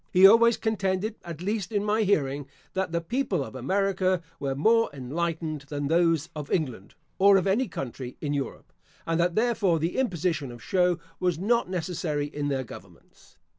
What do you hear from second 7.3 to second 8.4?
of any country in